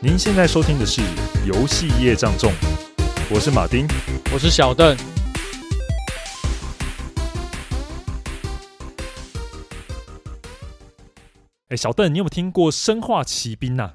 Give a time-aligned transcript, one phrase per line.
[0.00, 1.00] 您现在收听的是
[1.44, 2.52] 《游戏业障重》，
[3.28, 3.84] 我是马丁，
[4.32, 4.96] 我是小邓。
[11.66, 13.94] 哎，小邓，你有没有听过《生化奇兵》呐？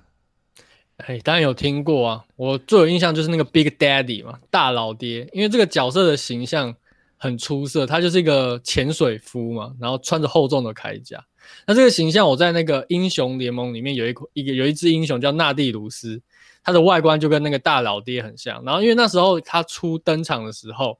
[0.97, 2.25] 哎，当然有听过啊！
[2.35, 6.75] 我最有印象就是那个 Big Daddy 嘛，大老爹，因为这个角色的形象
[7.15, 11.23] 很出色，他就是一个潜水夫嘛，然后穿着厚重的铠甲。
[11.65, 16.21] 那这个形象，我在那个英雄联盟里面有一一个有一只英雄叫纳蒂鲁斯，
[16.63, 18.63] 他的外观就跟那个大老爹很像。
[18.63, 20.97] 然后因为那时候他初登场的时候，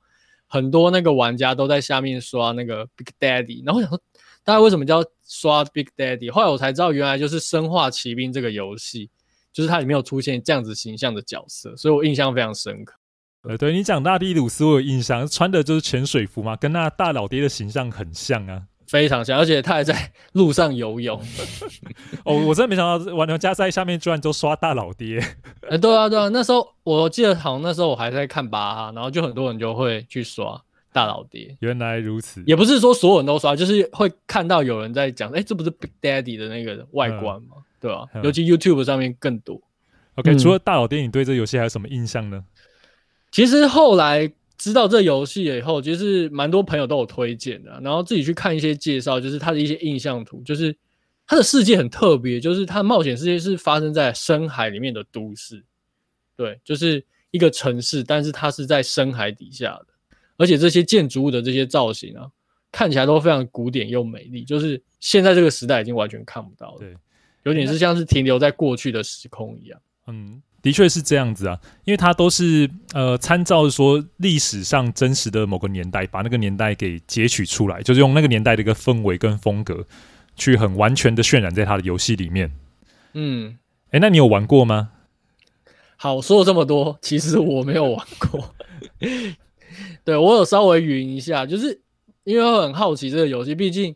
[0.48, 4.02] 很多那个玩家都在下面刷那个 Big Daddy，然后我想说，
[4.44, 6.30] 大家为什么叫刷 Big Daddy？
[6.30, 9.10] 后来我才知道，原来就是《生化奇兵》这个游戏，
[9.52, 12.96] 就是它里面有出现这样子形象的角色，所以我印象非常深刻。
[13.44, 18.62] 呃，对你讲纳蒂鲁斯，我有印象，穿的就是潜水服嘛，跟那大老爹的形象很像啊。
[18.88, 21.20] 非常像，而且他还在路上游泳。
[22.26, 25.20] 哦，我真的没想到玩家在下面居然都刷大老爹。
[25.62, 31.56] 哎、欸，对啊，对啊，那时候我记得好像那时候我还在看巴哈，然后就很多人就会去刷大老爹。
[31.60, 37.58] 原来如此，也不是说所有人都刷，就是会看到有人在讲，哎、欸，这不是 Big Daddy 的那个外观吗？
[37.58, 38.22] 嗯、对吧、啊？
[38.24, 39.62] 尤其 YouTube 上面更多。
[40.16, 42.44] OK，、嗯、除了大老爹，你对这游戏还有什么印象呢？
[43.32, 44.32] 其实后来。
[44.58, 50.74] 知道这游戏以后，其实蛮多朋友都有推荐的，然后自己去看一些介绍，就是它的一些印象图，就是
[51.26, 55.64] 它的世界很特别，就是它的冒险世界是发生在深海里面的都市，
[56.38, 59.88] 对，就是一个城市，但是它是在深海底下的，
[60.38, 62.30] 而且这些建筑物的这些造型啊，
[62.72, 66.96] 看起来都非常古典又美丽，就是现在这个时代已经完全看不到了，对，
[67.44, 70.42] 有点是像是停留在过去的时空一样，嗯。
[70.64, 79.86] 的确是这样子啊，因为它都是呃参照说历史上真实的某个年代，把那个年代给截取出来，就是用那个年代的一个氛围跟风格，
[80.38, 82.50] 去很完全的渲染在它的游戏里面。
[83.12, 83.58] 嗯，
[83.92, 84.92] 哎，那你有玩过吗？
[85.98, 88.56] 好，说了这么多，其实我没有玩过。
[90.06, 91.82] 对，我有稍微云一下，就是
[92.24, 93.94] 因为我很好奇这个游戏，毕竟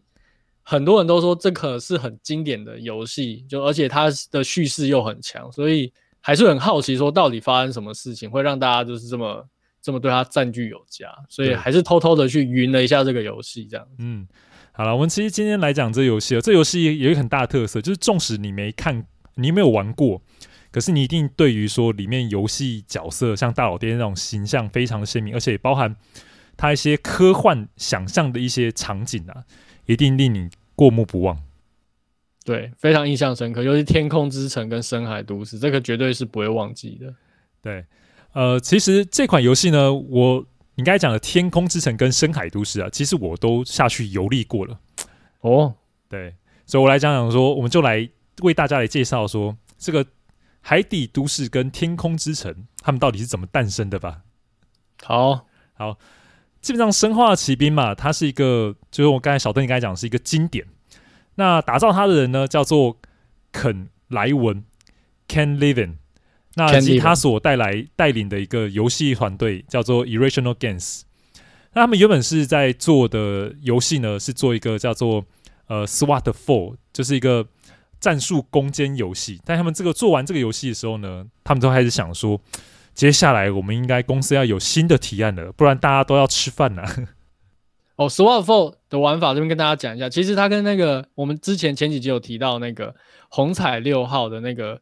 [0.63, 5.93] 很多人都说这可是很经典的游戏，就而且它的叙事又很强，所以。
[6.27, 9.47] 还是很好奇，说到底发生什么事情会让大家就是这么
[9.81, 13.87] 这么对他赞誉有加，所以还是偷偷的去云了一下这个游戏，这样。
[13.97, 14.27] 嗯，
[14.73, 19.05] 好了，我们其实今天来讲这游戏，这游戏有一个很大的特色，就是纵使你没看，
[19.35, 20.21] 你没有玩过，
[20.69, 25.95] 可是你一定对于说里面游戏角色像大老爹那种形象非常的鲜明，而且也包含
[26.57, 29.45] 他一些科幻想象的一些场景啊，
[29.85, 31.41] 一定令你过目不忘。
[32.47, 37.13] 对，非常印象深刻，尤其天空之城跟深海都市，这个绝对是不会忘记的。
[37.61, 37.83] 对，
[38.31, 44.79] 呃，其实这款游戏呢，我你刚才讲的天空之城跟深海都市啊，其实我都下去游历过了。
[45.41, 45.75] 哦，
[46.07, 46.35] 对，
[46.65, 48.09] 所以我来讲讲说，我们就来
[48.43, 50.05] 为大家来介绍说，这个
[50.61, 54.21] 海底都市跟天空之城，他们到底是怎么诞生的吧？
[55.03, 55.97] 好好，
[56.61, 60.65] 基本上生化奇兵嘛，它是一个，就是我刚才小邓你刚才讲是一个经典。
[61.37, 62.97] 那打造它的人呢，叫做
[63.51, 64.63] 肯莱文
[65.27, 65.95] （Ken Levine）。
[66.55, 71.03] 那以及他所带来带领的一个游戏团队叫做 Irrational Games。
[71.73, 75.23] 那他们原本是在做的游戏呢，是做一个叫做
[75.67, 77.47] 呃 SWAT Four，就是一个
[77.99, 79.39] 战术攻坚游戏。
[79.45, 82.41] 但他们这个做完这个游戏的时候呢，他们都开始想说，
[82.95, 86.95] 接下来我们应该公司要有新的提案了，不然大家都要吃饭了、啊。
[87.97, 92.95] 哦，SWAT 4的玩法这边跟大家讲一下，其实它跟那个我们之前前几集有提到那个
[93.29, 94.79] 红彩六号的那个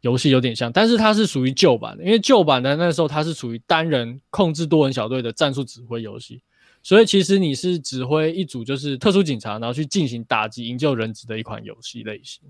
[0.00, 6.40] 游戏有点像，但是它是属于旧版的，因为旧版的那时候它是属于单人控制多人小队的战术指挥游戏，
[6.82, 12.42] 所以其实你是指挥一组就是特殊警察，然后去进行打击营救人质的一款游戏类型。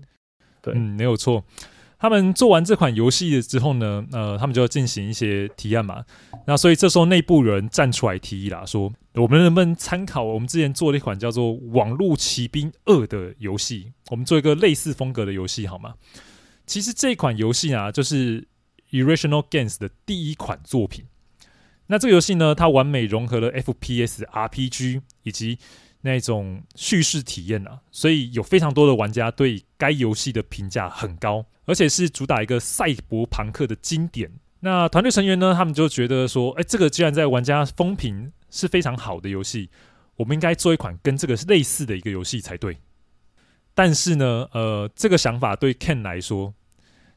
[0.61, 1.43] 对，嗯，没有错。
[1.99, 6.05] 他们做完这款游戏之后呢，呃，他们就要进行一些提案嘛。
[6.47, 15.95] 那所以这时候内部人站出来提议啦，说我们能不能参考我们之前做的一款叫做《网络奇兵二》的游戏，我们做一个类似风格的游戏好吗？
[16.65, 18.47] 其实这款游戏啊，就是
[18.91, 21.05] Irrational Games 的第一款作品。
[21.87, 25.57] 那这个游戏呢，它完美融合了 FPS、RPG 以及
[26.01, 31.45] 那种叙事体验啊，所以有非常多的玩家对该游戏的评价很高。
[31.65, 34.31] 而且是主打一个赛博朋克的经典。
[34.61, 39.69] 那团队成员呢，他们就觉得说，哎，这个既然在玩家风评是非常好的游戏，
[40.15, 42.79] 我们应该做一款跟这个类似的一个游戏才对。
[43.75, 46.55] 但是呢，呃，这个想法对 Ken 来说，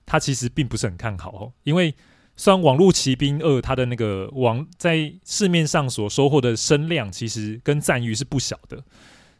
[0.05, 1.53] 他其实并不是很看好哦。
[1.63, 1.95] 因为
[2.43, 8.83] 虽然《网络奇兵二》它的那个网在市面上所收获的声量，其实跟赞誉是不小的，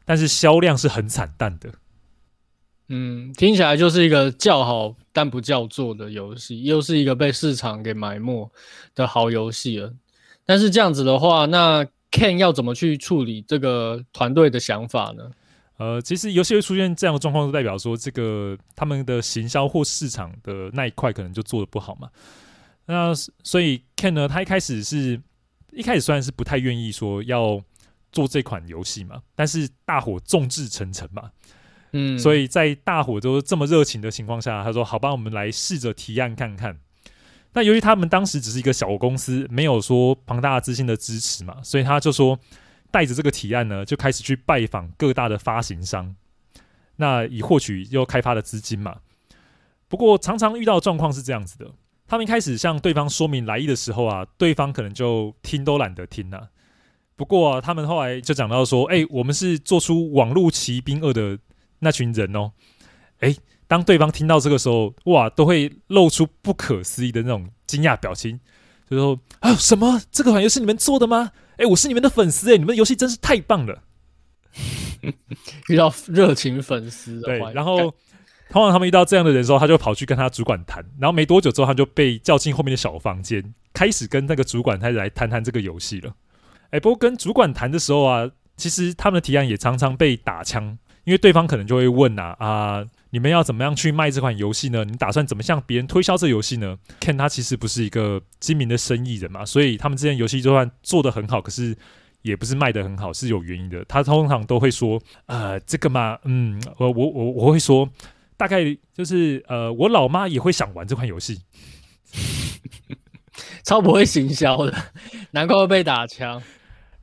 [0.05, 1.69] 但是销量是很惨淡的。
[2.91, 8.49] 嗯，听起来就是一个叫好但不叫座的游戏，又是一个被市场给埋没
[8.95, 9.93] 的好游戏了。
[10.47, 15.29] 但是这样子的话，那 Ken 要怎么去处理这个团队的想法呢？
[15.79, 22.09] 呃，其实游戏会出现这样的状况，就代表说这个他们的行销或市场的那一块可能就做的不好嘛。
[22.87, 23.13] 那
[23.43, 25.21] 所以 Ken 呢，他一开始是
[25.73, 27.63] 一开始虽然是不太愿意说要
[28.11, 31.31] 做这款游戏嘛，但是大伙众志成城嘛，
[31.93, 36.79] 嗯，所以在大伙都这么热情的情况下，他说：“好吧，我们来试着提案看看。”
[37.55, 42.39] 那由于他们当时只是一个小公司，没有说庞大的资金的支持嘛，所以他就说。
[42.93, 46.15] 带着这个提案呢，就开始去拜访各大的发行商，
[46.97, 48.99] 那以获取要开发的资金嘛。
[49.89, 51.71] 不过常常遇到的状况是这样子的：
[52.13, 56.49] 他们一开始向对方说明来意的时候啊，对方可能就听都懒得听了、啊。
[57.17, 61.39] 不过、啊、他们后来就讲到说：“哎、欸，我们是做出《网络奇兵二》的
[61.79, 62.53] 那群人哦。”
[63.21, 63.35] 哎，
[63.67, 68.39] 当对方听到这个时候，哇，都会露出不可思议的那种惊讶表情，
[68.91, 69.99] 就说：“啊，什么？
[70.11, 73.85] 这个款游戏是你们做的吗？”哎、欸，我是你们的粉丝哎，你们的游戏真是太棒了！
[75.71, 77.95] 遇到热情粉丝，对，然后
[78.53, 86.15] 通常他们遇到这样的人的时候，他就跑去跟他主管谈，然后没多久之后，他就被叫进后面的小房间，开始跟那个主管他来谈谈这个游戏了。
[86.71, 92.85] 哎、不过跟主管谈的时候啊，其实他们的提案也常常被打枪，因为对方可能就会问啊啊。
[93.15, 94.87] 你们要怎么样去卖这款游戏呢？
[94.87, 101.77] 你打算怎么向别人推销这游戏呢？Ken 他其实不是一个精明的生意人嘛，所以他们之间游戏就算做得很好，可是
[102.23, 103.85] 也不是卖得很好，是有原因的。
[103.85, 107.87] 他通常都会说，呃，这个嘛，嗯，我我我我会说，
[108.37, 111.41] 大概就是呃，我老妈也会想玩这款游戏，
[113.65, 114.75] 超不会行销的，
[115.33, 116.43] 难怪会被打枪。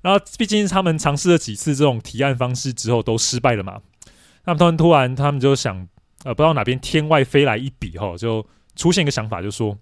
[0.02, 3.82] 然后毕竟他们尝试了几次这种提案方式之后都失败了嘛，
[4.46, 5.88] 那么突然突然他们就想。
[6.26, 8.46] 呃，不知道哪边天外飞来一笔哈，就
[8.76, 9.78] 出现一个想法，就说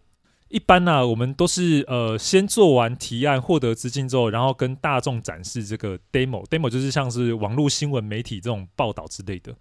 [0.49, 9.51] 一般呢、啊，我们都是呃先做完提案，获得资金之后，然后跟大众展示这个 demo，demo 就是像是网络新闻媒体这种报道之类的。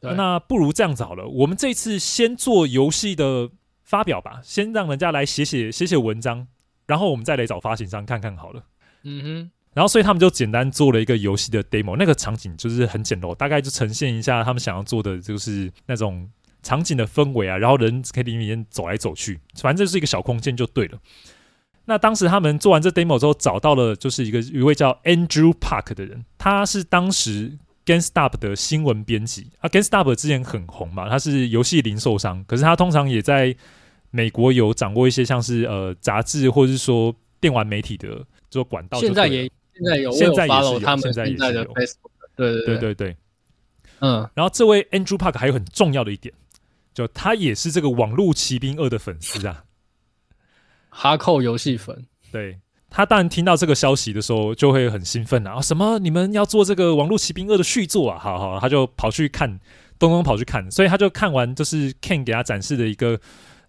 [0.00, 3.50] 那不如这样子好了，我们这次先做游戏的
[3.82, 6.46] 发表吧，先让人家来写写写写文章，
[6.86, 8.62] 然后我们再来找发行商看看好了。
[9.02, 9.50] 嗯哼。
[9.74, 16.28] 然后，所以他们就简单做了一个游戏的 demo，那个场景就是很简陋，大概就呈现一下他们想要做的就是那种
[16.62, 20.98] 场景的氛围啊，然后人可以里面走来走去，反正就是一个小空间就对了。
[21.84, 27.56] 那当时他们做完这 demo 之后，找到了就是一个一位叫 Andrew Park 的人，他是当时
[27.88, 33.56] GameStop 的新闻编辑啊，GameStop 之前很红嘛，他是游戏零售商，可是他通常也在
[34.10, 39.50] 美国有掌握一些像是呃杂志或者是说电玩媒体的做管道，现在也。
[39.80, 41.72] 现在有，现在也是有，他们现在也是有。
[42.34, 43.16] 对对对对对，
[44.00, 44.28] 嗯。
[44.34, 46.34] 然后这位 Andrew Park 还有很重要的一点，
[46.92, 49.62] 就他也是这个《网络奇兵二》的粉丝啊，
[50.88, 52.04] 哈扣游戏粉。
[52.32, 52.58] 对，
[52.90, 55.60] 他当然听到这个消息的时候，就会很兴奋啊！
[55.60, 55.98] 什么？
[55.98, 58.18] 你们要做这个《网络奇兵二》的续作啊？
[58.18, 59.60] 好好，他就跑去看，
[59.98, 63.20] 东东跑去看，所以他就看完就是 Ken 给他展示的一个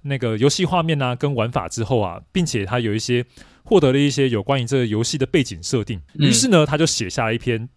[0.04, 3.26] 那个游戏画面啊，跟玩法之后啊，并且他有一些。
[3.66, 7.70] 获得了一些有关于这个游戏的背景设定，于是呢，他就写下了一篇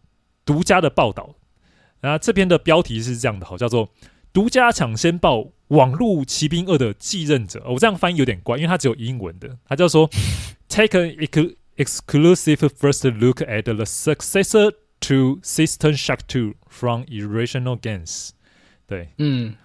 [0.43, 1.35] 独家的报道。
[2.01, 3.91] 然后这篇的标题是这样的，好，叫做
[4.33, 7.63] “独家抢先报：网路奇兵二的继任者”。
[7.69, 9.59] 我这样翻译有点怪，因为它只有英文的。
[9.67, 10.09] 它叫做
[10.69, 11.17] “Take an
[11.77, 18.31] exclusive first look at the successor to System Shock 2 from Irrational Games”。
[18.87, 19.57] 对，嗯，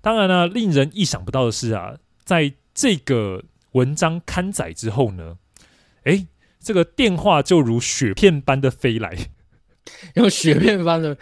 [0.00, 3.44] 当然呢，令人意想不到的是啊，在这个。
[3.74, 5.36] 文章刊载之后呢，
[6.04, 6.28] 诶，
[6.60, 9.12] 这个电话就如雪片般的飞来，
[10.14, 11.18] 用雪片般的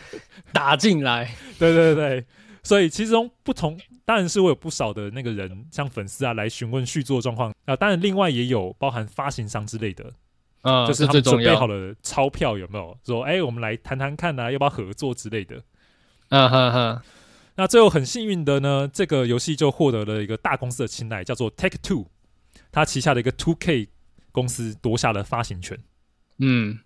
[0.53, 1.35] 打进来。
[1.59, 2.27] 对 对对，
[2.63, 7.75] 所以其中不同，当然是会有不少的那个人，像粉丝啊来询问续作状况啊。
[7.75, 10.13] 当然，另外也有包含发行商之类的，
[10.63, 12.97] 嗯，就是他们准备好了钞票有没有？
[13.05, 15.63] 说，哎，我们来谈谈看啊，要不要合作之类的。
[16.29, 17.03] 嗯哈哈。
[17.57, 22.07] 那最后很幸运的呢，这个游戏就获得了一个大公司的青睐，叫做 Take Two。
[22.71, 23.89] 它旗下的一个 Two K
[24.31, 25.79] 公司夺下了发行权，
[26.39, 26.79] 嗯，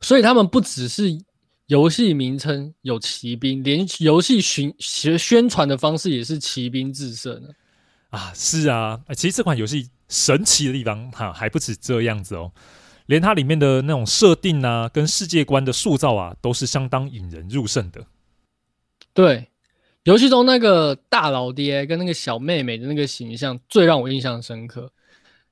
[0.00, 1.10] 所以他们不只是
[1.66, 7.48] 游戏名称有骑兵，连游戏宣宣传的方式也是骑兵制胜呢。
[8.10, 12.52] 啊，是啊，其实这款游戏神奇的地方哈还不止这样子哦，
[13.06, 18.06] 连它里面的那种设定啊，跟世界观的塑造啊，都是相当引人入胜的。
[19.12, 19.48] 对，
[20.04, 24.92] 游戏中那个大老爹跟那个小妹妹的那个形象，最让我印象深刻。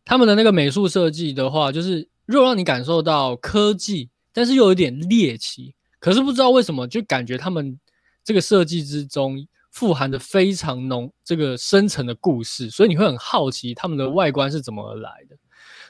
[0.04, 5.74] 他们的那个美术设计的话，就是又让你感受到科技，但是又有点猎奇。
[6.04, 7.80] 可是不知道为什么，就感觉他们
[8.22, 15.36] 这个设计之中富含着非常浓这个深层的故事，所以你会很好奇他们的外观是怎么而来的。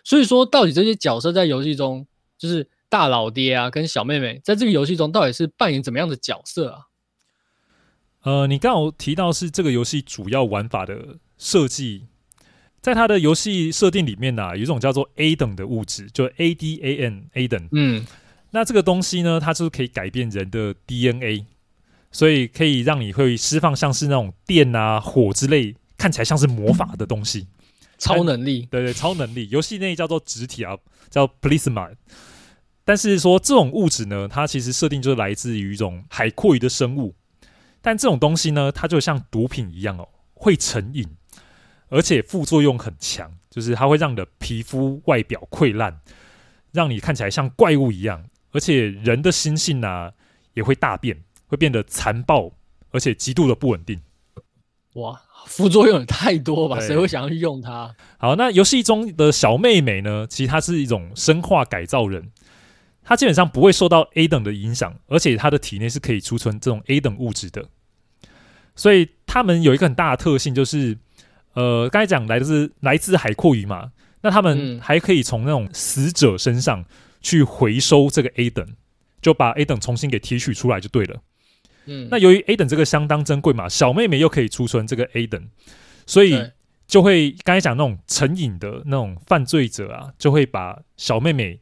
[0.04, 2.06] 所以说，到底这些角色在游戏中，
[2.38, 6.78] 就是大老爹啊跟小妹妹，在这个游戏中到底是扮演怎么样的角色啊？
[8.22, 12.06] 呃，你刚好提到是这个游戏主要玩法的设计，
[12.80, 17.68] 在它的游戏设定里面呢、啊，有一种叫做 A 等的物质，就 A D A N A 等。
[17.72, 18.06] 嗯，
[18.54, 21.44] 那这个东西呢，它就是可以改变人的 DNA，
[22.12, 27.48] 所以可以让你会释放像是那种电啊、火之类，看起来像是魔法的东西。
[27.98, 30.78] 超能力，对对，超能力，游戏内叫做植体啊，
[31.10, 31.96] 叫 Plasma。
[32.84, 37.12] 但是说这种物质呢，它其实设定就是来自于一种海蛞蝓的生物。
[37.82, 41.04] 但这种东西呢，它就像毒品一样哦，会成瘾，
[41.88, 45.98] 而且副作用很强，就是它会让你的皮肤外表溃烂，
[46.70, 50.12] 让你看起来像怪物一样，而且人的心性呢、啊、
[50.54, 52.50] 也会大变，会变得残暴，
[52.90, 54.00] 而且极度的不稳定。
[54.94, 55.20] 哇！
[55.46, 56.80] 副作用也太多吧？
[56.80, 57.94] 谁会想要去用它？
[58.16, 60.26] 好，那游戏中的小妹妹呢？
[60.26, 62.30] 其实她是一种生化改造人，
[63.02, 67.68] 她基本上不会受到 A 等的影响，而且她的体内是可以储存这种 A 等物质的。
[68.74, 70.96] 所以他们有一个很大的特性，就是
[71.52, 73.92] 呃，刚才讲来自来自海阔鱼嘛，
[74.22, 76.82] 那他们还可以从那种死者身上
[77.24, 78.64] 去回收这个 A 等，
[79.22, 81.20] 就把 A 等重新给提取出来就对了。
[81.86, 85.48] 嗯，那由于 A 等这个相当珍贵嘛，小妹妹又可以储存这个 A 等，
[86.06, 86.38] 所以
[86.86, 91.58] 就会刚才讲那种成瘾的那种犯罪者啊，就会把小妹妹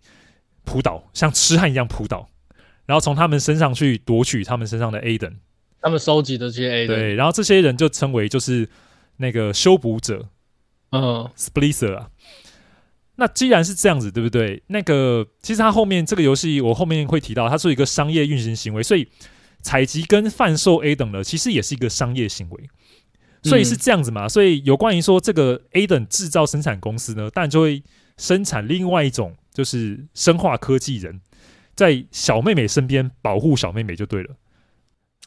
[0.64, 2.28] 扑倒，像痴汉一样扑倒，
[2.86, 5.32] 然后从他们身上去夺取他们身上的 A 等，
[5.80, 8.68] 他们收集的这些 A 等，对，然后这些人就称为就是
[9.18, 10.28] 那个修补者，
[10.90, 12.10] 嗯，Splicer 啊。
[13.16, 14.62] 那既然是这样子，对不对？
[14.68, 19.08] 那个其实它后面这个游戏我后面会提到，它是一个商业运行行为，所以。
[19.64, 22.68] 采集跟贩售 A 等的，其实也是一个商业行为，
[23.44, 24.26] 所以是这样子嘛？
[24.26, 27.80] 嗯、所以有关于说这个 A 等制造生产公司呢，当然就会
[28.16, 31.20] 生产另外一种，就是生化科技人，
[31.76, 34.34] 在小妹妹身边保护小妹妹就对了。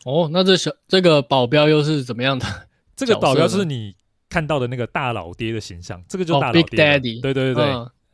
[0.04, 2.46] 哦，那这小这个保镖又是怎么样的？
[2.94, 3.96] 这个保镖就是你
[4.36, 7.22] 看到的那个大老爹的形象，这个就是大老爹、哦、Big Daddy。
[7.22, 7.65] 对对对对，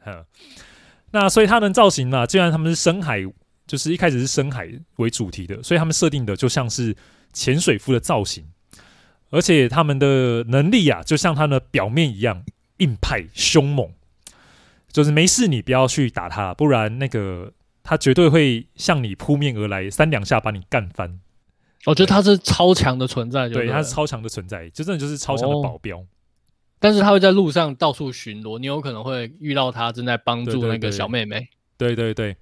[0.06, 0.25] 嗯。
[1.12, 3.25] 那所以他们造型嘛，既然他们是深海。
[3.68, 6.94] 就是一开始是深海为主题的，所以他们设定的就像是
[7.32, 8.44] 潜水夫的造型，
[9.30, 12.44] 而且他们的能力啊，就像他们的表面一样
[12.78, 13.90] 硬派凶猛。
[14.92, 21.22] 就是没事你不要去打他，不然那个他绝对会向你扑面而来，三两下把你干翻。
[21.86, 25.98] 我觉得他是超强的存在，对，他是超强的存在，就真的就是超强的保镖。
[25.98, 26.06] 哦。
[26.80, 31.48] 但是他会在路上到处巡逻，你有可能会遇到他正在帮助那个小妹妹。
[31.78, 32.36] 对对对。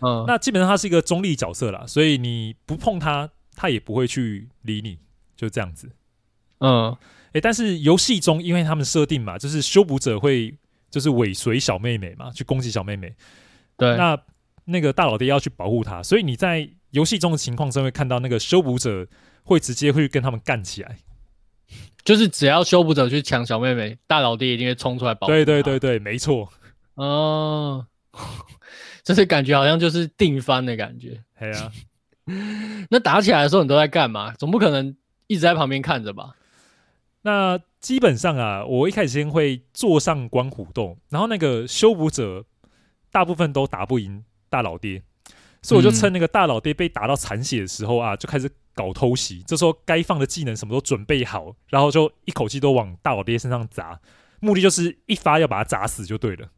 [0.00, 4.98] 嗯，那基本上他是一个中立角色啦，所以你不碰他，他也不会去理你，
[5.36, 5.90] 就这样子。
[6.58, 6.98] 嗯，诶、
[7.34, 10.54] 欸，但是游戏中，因为他们设定嘛，就是修补者会
[10.90, 13.14] 就是尾随小妹妹嘛，去攻击小妹妹。
[13.76, 14.18] 对，那
[14.64, 19.06] 那个大老爹要去保护他，所以你在游戏中的情况真会看到那个修补者
[19.42, 20.96] 会直接会跟他们干起来，
[22.04, 25.32] 就是只要修补者去抢小妹妹，大老爹一定会冲出来保护。
[25.32, 26.48] 对对对对，没错。
[26.94, 27.86] 哦。
[29.02, 31.70] 就是感觉好像就是定番的感觉，对啊。
[32.88, 34.32] 那打起来的时候你都在干嘛？
[34.38, 34.96] 总不可能
[35.26, 36.36] 一直在旁边看着吧？
[37.20, 42.44] 那基本上啊，我一开始先会坐上观虎斗，然后那个修补者
[43.10, 45.02] 大部分都打不赢大老爹，
[45.64, 49.42] 所以我就趁那个大老爹被打到残血的时候啊，就开始搞偷袭。
[49.46, 53.98] 这时候该放的技能什么都准备好，然后就一口气都往大老爹身上砸，
[54.40, 56.48] 目的就是一发要把他砸死就对了。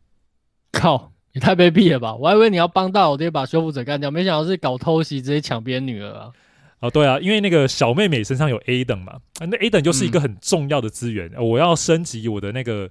[0.72, 1.12] 靠！
[1.32, 2.14] 你太卑鄙了吧！
[2.14, 6.32] 我还以为你要帮大老爹把修复者干掉，没想到是搞偷袭，直接抢别人女儿啊！
[6.80, 12.90] 哦，对啊，因为那个小妹妹身上有 A 等嘛，那 A 等就是一个很重要的资源，嗯，我要升级我的那个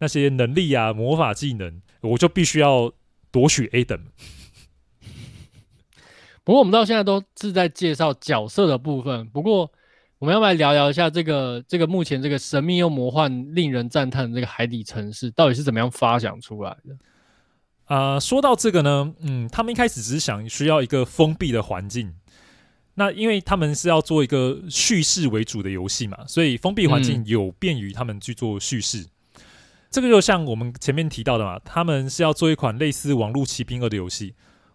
[0.00, 2.92] 那些能力啊、魔法技能，我就必须要
[3.30, 3.96] 夺取 A 等。
[6.44, 9.70] 不过我们到现在都是在介绍角色的部分，不过
[10.18, 16.94] 我们要不要来聊聊一下这个这个目前这个神秘又魔幻、令人赞叹的这个海底城市到底是怎么样发想出来的？
[17.86, 22.14] 啊、呃，说到这个呢，嗯，他们一开始只是想需要一个封闭的环境，
[22.94, 29.00] 那因为他们是要做一个叙事为主的游戏嘛，所以封闭环境有便于他们去做叙事。
[29.00, 29.08] 嗯。
[29.90, 34.30] 这个就像我们前面提到的嘛，他们是要做一款类似《网络奇兵二》的游戏，《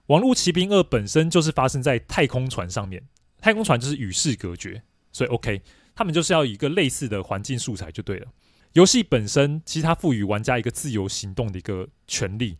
[0.09, 3.03] 网络奇兵二》本身就是发生在太空船上面，
[3.39, 5.61] 太空船就是与世隔绝，所以 OK，
[5.93, 8.27] 他们就是要一个类似的环境素材就对了。
[8.73, 12.57] 游戏本身其实它赋予玩家一个自由行动的一个权利。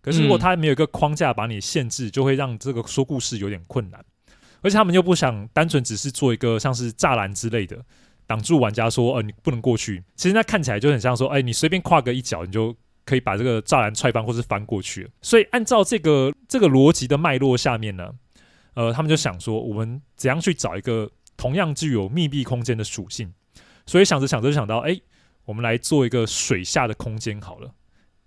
[0.00, 4.04] 可是，如果它没有一个框架把你限制，就会让这个说故事有点困难。
[4.60, 7.84] 而且他们又不想单纯只是做一个像是栅栏之类的
[8.26, 10.04] 挡住玩家说，呃，你不能过去。
[10.14, 15.10] 其实那看起来就很像说，哎，你随便跨个一脚，你就可以把这个栅栏踹翻或是翻过去。
[15.22, 18.10] 所以按照这个这个逻辑的脉络下面呢，
[18.74, 23.32] 呃，他们就想说，我们怎样去找一个同样具有密闭空间的属性？
[23.86, 24.98] 所以想着想着就想到，哎，
[25.44, 27.70] 我们来做一个水下的空间好了。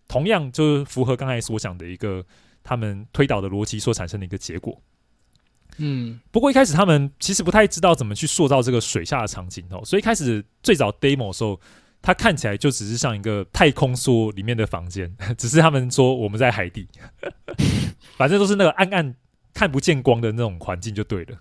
[0.08, 2.24] 同样就是符合刚才所讲的一个
[2.64, 4.82] 他们推导的逻辑所产生的一个结果。
[5.80, 11.60] 嗯，不过一开始他们其实不太知道怎么去塑造这个水下的场景哦，所以一开始最早 demo 的时候，
[12.01, 16.88] 它看起来就只是像一个太空梭里面的房间， 只是他们说我们在海底，
[18.18, 19.16] 反正都是那个暗暗
[19.54, 21.38] 看不见光的那种环境就对了。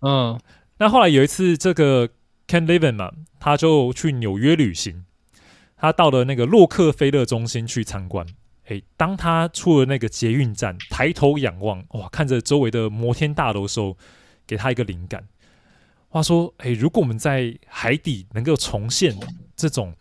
[0.00, 0.40] 嗯，
[0.78, 2.08] 那后来有一次这个
[2.48, 5.04] Ken Levine 嘛，他就去纽约旅行，
[5.76, 8.26] 他到了那个洛克菲勒中心去参观。
[8.66, 13.96] 诶，当他出了那个捷运站，抬头仰望，哇，看着周围的摩天大楼的时候，
[14.46, 15.26] 给他一个灵感。
[16.08, 19.14] 话说，诶，如果我们在海底能够重现
[19.60, 19.94] 这种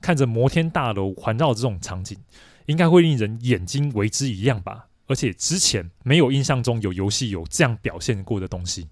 [0.00, 2.18] 看着摩天大楼环绕这种场景，
[2.66, 4.86] 应该会令人眼睛为之一亮吧？
[5.06, 8.88] 而且之前没有印象中有游戏有这样表现过的东西，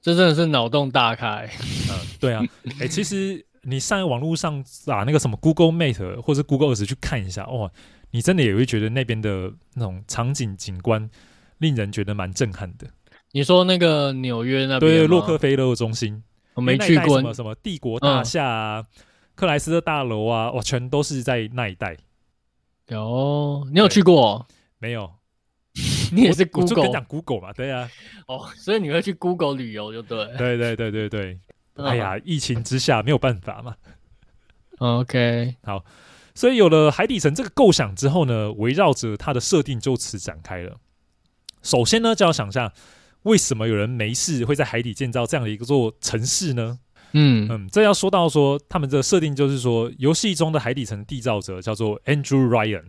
[0.00, 1.50] 这真的是脑洞大开。
[1.90, 2.44] 嗯，对啊，
[2.78, 7.70] 诶，其实你上网络上打那个什么 Google Mate 或者 Google Earth 去看一下，哇。
[8.10, 11.10] 你真的也会觉得那边的那种场景景观，
[11.58, 12.86] 令人觉得蛮震撼的。
[13.32, 16.22] 你说那个纽约那边，对，洛克菲勒中心，
[16.54, 17.18] 我没去过。
[17.18, 18.86] 什么什么帝国大厦啊，嗯、
[19.34, 21.96] 克莱斯勒大楼啊，哇，全都是在那一带。
[22.88, 24.46] 有，你有去过？
[24.78, 25.10] 没有，
[26.12, 27.90] 你也是 Google 我就跟你讲 Google 嘛，对啊。
[28.26, 30.26] 哦，所以你会去 Google 旅游就对。
[30.36, 31.40] 对对对对对。
[31.76, 33.76] 哎呀，疫情之下没有办法嘛。
[34.78, 35.84] OK，好。
[36.36, 40.78] 所以有了海底城这个构想之后呢，围绕着它的设定就此展开了。
[41.62, 42.72] 首先呢，就要想象
[43.22, 46.80] 为什么有人没事会在海底建造这样的一个座城市呢？
[47.14, 52.84] 嗯嗯，这要说到说他们的设定就是说，游戏中的海底城缔造者叫做 Andrew Ryan，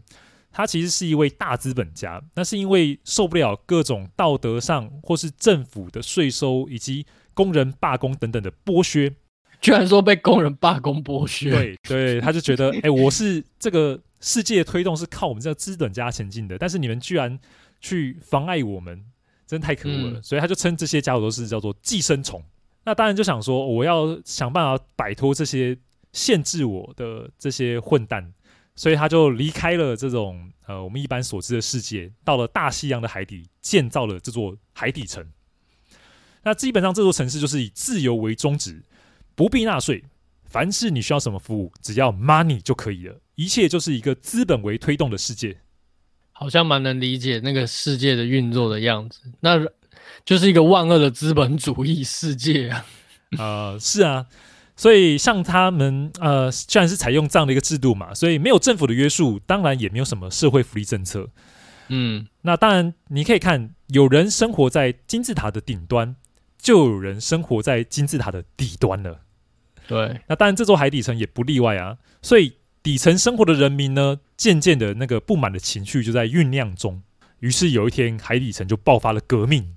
[0.51, 9.13] 他其实是一位大资本家，那是因为受不了各种道德上或是政府的税收以及工人罢工等等的剥削。
[9.61, 17.39] 居然说被工人罢工剥削，对对，他就觉得，哎、欸，我是这个世界推动是靠我们这个资本家前进的，但是你们居然
[17.79, 19.03] 去妨碍我们，
[19.47, 20.19] 真的太可恶了。
[20.19, 22.43] 嗯、所以他就称这些家伙都是叫做寄生虫。
[22.85, 25.77] 那当然就想说，我要想办法摆脱这些
[26.13, 28.31] 限制我的这些混蛋，
[28.75, 35.27] 所以他就离开了这种呃我们一般所知的世界，到了大西洋的海底建造了这座海底城。
[36.43, 38.83] 那基本上这座城市就是以自由为宗旨。
[39.33, 40.01] 不必纳税，
[40.45, 43.19] 凡是你需要什么服务，只要 money 就可以了。
[43.35, 45.57] 一切就是一个资本为推动的世界，
[46.31, 49.19] 好像蛮能理解那个世界的运作的样子。
[49.41, 49.59] 那
[50.25, 52.85] 就是一个万恶的资本主义世界啊！
[53.37, 54.25] 呃，是啊，
[54.75, 61.29] 所以像他们呃，虽然是采用这样的一个制度嘛，所以没有政府的约束，当然也没有什么社会福利政策。
[61.89, 66.15] 嗯，那当然你可以看，有人生活在金字塔的顶端，
[66.57, 69.21] 就有人生活在金字塔的底端了。
[69.87, 71.97] 对，那当然，这座海底城也不例外啊。
[72.23, 77.03] 所以底层生活的人民呢，渐渐的那个不满的情绪就在酝酿中。
[77.39, 79.74] 于是有一天，海底城就爆发了革命，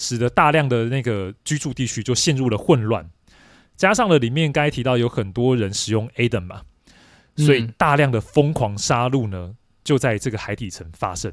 [0.00, 3.08] 使得大量的那个居住地区就陷入了混乱。
[3.76, 6.62] 加上了里面刚才提到有很多人使用 Aiden 嘛，
[7.36, 11.32] 所以大量的疯狂杀戮呢，就在这个海底城发生。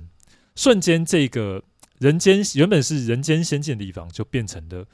[0.55, 1.63] 瞬间，这个
[1.99, 4.85] 人间原本是人间仙境的地方，就变成了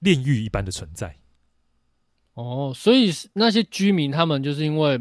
[0.00, 1.16] 炼狱一般的存在。
[2.34, 4.98] 哦，所以那些居民他们就是因为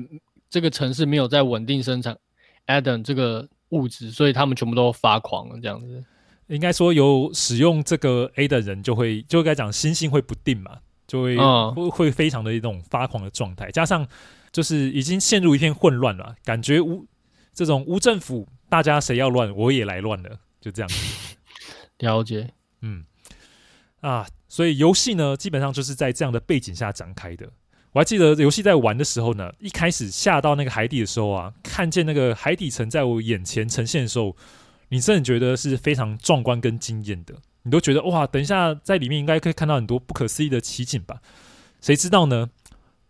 [0.49, 2.17] 这个城市没有在稳定生产
[2.65, 6.03] Adam 这个物质，所以他们全部都发狂了，这样子。
[6.49, 14.07] 应该说有使用这个 A 的人就会就该讲心性会不定嘛，就会、嗯、会会非常的一种发狂的状态，加上
[14.51, 17.05] 就是已经陷入一片混乱了，感觉无
[17.53, 21.35] 这种无政府，大家谁要乱我也来乱了，就这样子。
[21.99, 23.05] 了解，嗯。
[24.01, 27.49] 啊，所以游戏呢，基本上就是在这样的背景下展开的。
[27.91, 34.37] 我还记得游戏在玩的时候呢，一开始下到那个海底的时候啊，看见那个海底层在我眼前呈现的时候，
[34.89, 37.35] 你真的觉得是非常壮观跟惊艳的。
[37.63, 41.21] 你都觉得哇，等一下在里面应该可以看到很多不可思议的奇景吧？
[41.81, 42.49] 谁知道呢？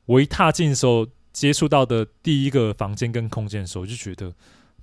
[0.05, 4.33] 我一踏进的时候，接触到的第一个房间跟空间的时候，就觉得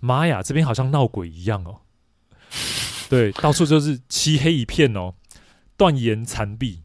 [0.01, 1.81] 妈呀，这边好像闹鬼一样哦。
[3.09, 5.15] 对，到处就是漆黑一片哦。
[5.77, 6.85] 断岩残壁，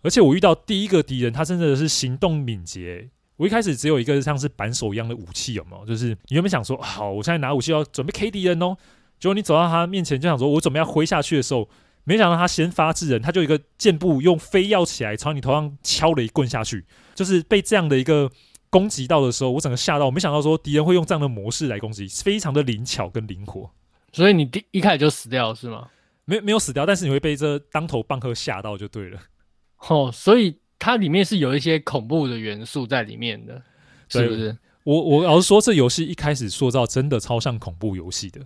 [0.00, 3.10] 而且我遇到第一个敌人，他真的是行动敏捷。
[3.36, 5.84] 我一开始只有一个像是扳手一样的武器，有没有？
[5.84, 8.74] 就是你原本想说，好，我现在拿武器要准备 K 敌人哦。
[9.18, 11.68] 结果你走到他面前，就想说，我准备要挥下去的时候，
[12.04, 16.84] 没想到他先发制人，他就一个箭步用飞跃起来，朝你头上敲了一棍下去。
[17.14, 18.30] 就是被这样的一个
[18.68, 23.70] 攻击到的时候，我整个吓到，我没想到说敌人会用这样的模式来攻击，非常的灵巧跟灵活。
[24.12, 25.88] 所以你第一开始就死掉了是吗？
[26.26, 29.20] 没没有死掉，但是你会被这当头棒喝吓到就对了。
[29.88, 33.62] 哦，所以它里面是有一些恐怖的元素在里面的，
[34.08, 34.56] 是不是？
[34.84, 38.40] 我我老实说，这游戏一开始塑造真的超像恐怖游戏的。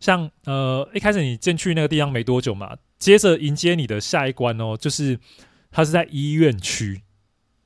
[0.00, 5.18] 像呃，一开始你进去那个地方没多久嘛，接着迎接你的下一关哦，就是
[5.70, 7.02] 它是在医院区，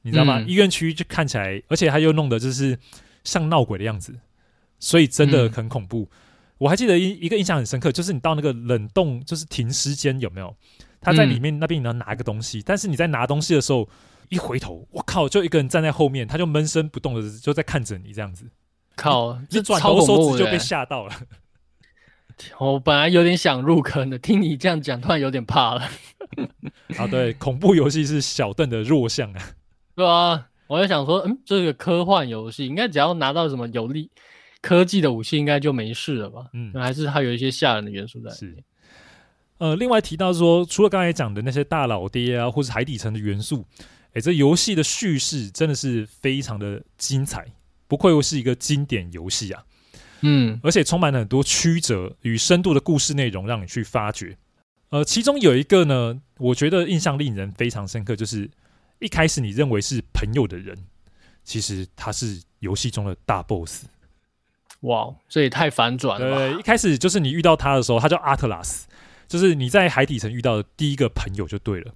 [0.02, 0.40] 你知道吗？
[0.40, 2.78] 嗯、医院区就看起来，而且它又弄得就是
[3.22, 4.14] 像闹鬼的样子，
[4.78, 6.02] 所以真的很恐怖。
[6.02, 6.08] 嗯、
[6.58, 10.54] 我还记得一一个印象很深刻，就是你到那个冷冻就是停尸间有没有？
[11.00, 13.88] 他在里面那边你要拿一个东西，嗯、但是你在拿东西的时候
[14.30, 18.46] 一回头，我靠，就一个人站在后面，他就闷声不动的就在看着你这样子。
[18.96, 21.14] 靠，这转头手指就被吓到了。
[22.58, 25.88] 我本来有点想入坑的，听你这样讲，突然有点怕了。
[26.98, 29.42] 啊，对，恐怖游戏是小邓的弱项啊。
[29.94, 34.10] 对啊，我在想说，嗯，这个科幻游戏应该只要拿到什么有利
[34.60, 36.46] 科技的武器，应该就没事了吧？
[36.52, 38.30] 嗯，还是它有一些吓人的元素在。
[38.30, 38.56] 是。
[39.58, 43.64] 呃，另外提到说，除了刚才讲的那些大老爹啊，或是海底城的元素，
[44.12, 47.46] 哎，这游戏的叙事真的是非常的精彩，
[47.86, 49.62] 不愧是一个经典游戏啊。
[50.20, 54.36] 嗯，而且充满了很多曲折与深度的故事内容，让你去发掘。
[54.90, 58.48] 呃，其中有一个呢，我觉得印象令人非常深刻，就是
[59.00, 60.78] 一开始你认为是朋友的人，
[61.42, 63.84] 其实他是游戏中的大 boss。
[64.80, 66.50] 哇，这也太反转了。
[66.50, 68.86] 对，一开始就是你遇到他的时候，他叫阿特拉斯，
[69.26, 71.92] 就是你在海底城遇到的第一个朋友就对了。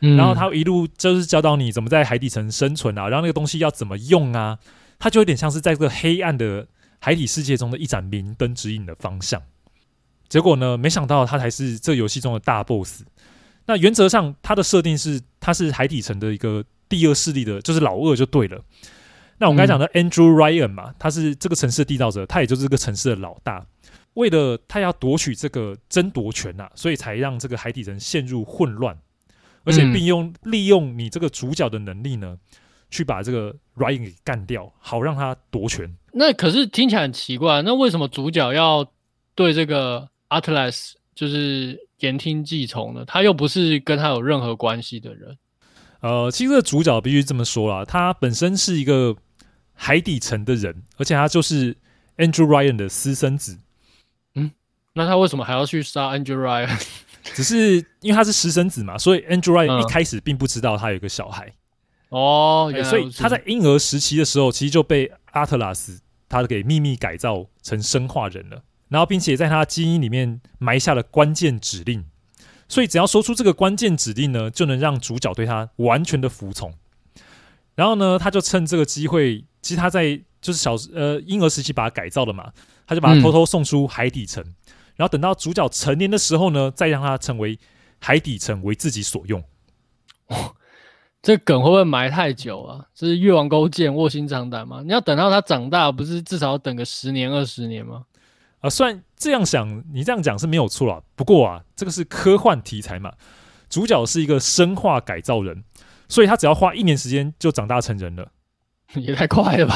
[0.00, 4.58] 嗯，然后他一路就是教导你怎么在海底城生存啊，然后那个东西要怎么用啊，
[4.98, 6.68] 他就有点像是在这个黑暗的。
[7.04, 9.42] 海底世界中的一盏明灯指引的方向，
[10.26, 10.78] 结果呢？
[10.78, 13.02] 没想到他才是这游戏中的大 boss。
[13.66, 18.58] 那原则上，他的设定是他是海底城的一个第二势力的，就是老二就对了。
[19.36, 23.66] 那我们刚才讲的 Andrew Ryan 嘛，他是这个城市的缔造者，他也就是这个城市的老大。
[24.14, 28.96] 为了他要夺取这个争夺权啊，所以才让这个海底城陷入混乱，
[29.64, 32.38] 而且并用利用你这个主角的能力呢，
[32.90, 35.94] 去把这个 Ryan 给干掉，好让他夺权。
[36.12, 38.86] 那可是听起来很奇怪，那为什么主角要
[39.34, 43.04] 对这个 Atlas 就是言听计从呢？
[43.04, 45.36] 他又不是跟他有任何关系的人。
[46.00, 49.16] 呃，其实这个主角必须这么说啦，他本身是一个
[49.72, 51.74] 海底城的人，而且他就是
[52.18, 53.58] Andrew Ryan 的私生子。
[54.34, 54.50] 嗯，
[54.92, 56.86] 那他为什么还要去杀 Andrew Ryan？
[57.32, 61.46] 只是因为他是私生子嘛，所以 Andrew Ryan 一开始并不知道他有个小孩。
[61.46, 61.52] 嗯、
[62.14, 66.00] 哦，所以他在婴儿时期的时候，其实就被阿特拉斯。
[66.26, 72.04] 他给秘密改造成生化人了，然后并且在他基因里面埋下了关键指令，
[72.66, 76.74] 所以只要说出这个关键指令呢，就能让主角对他完全的服从。
[77.76, 82.50] 然后呢，他就趁这个机会，其实他在就是小呃婴儿时期把他改造了嘛，
[82.84, 84.54] 他就把他偷偷送出海底城，嗯、
[84.96, 87.56] 然后等到主角成年的时候呢，再让他成为
[88.00, 89.44] 海底城为自己所用。
[91.24, 92.84] 这梗会不会埋太久啊？
[92.94, 94.82] 这是越王勾践卧薪尝胆吗？
[94.84, 98.04] 你要等到他长大，不是至少要等个十年二十年吗？
[98.60, 101.02] 啊，虽然这样想，你这样讲是没有错啊。
[101.16, 103.10] 不过啊，这个是科幻题材嘛，
[103.70, 105.64] 主角是一个生化改造人，
[106.10, 108.30] 所以他只要花一年时间就长大成人了，
[108.94, 109.74] 也太快了吧？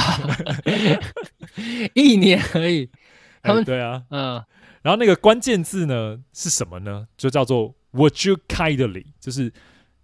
[1.95, 2.91] 一年而已。
[3.43, 4.45] 他们、哎、对啊，嗯。
[4.83, 7.07] 然后那个关键字呢是什么呢？
[7.17, 9.51] 就叫做 “Would you kindly”，就是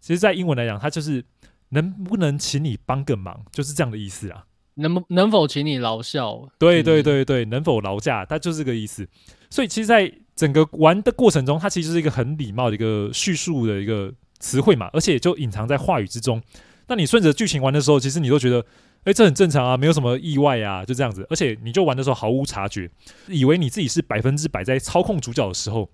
[0.05, 1.25] 其实，在英文来讲，它就是。
[1.71, 4.45] 能不能请你帮个忙，就是这样的意思啊？
[4.75, 6.47] 能不能否请你劳效？
[6.57, 8.25] 对对对对，能否劳驾？
[8.25, 9.09] 它就是这个意思。
[9.51, 16.41] 所以其实，在整个玩的过程中，它其实是一个很礼貌的一个叙述的一个词汇嘛，而且就隐藏在话语之中。
[16.87, 18.61] 那你顺着剧情玩的时候，其实你都觉得，
[18.99, 21.27] 哎、欸，这很正常啊，没有什么意外啊，就这样子。
[21.29, 22.89] 而且你就玩的时候毫无察觉，
[23.27, 25.91] 以为你自己是百分之百在操控主角的时候，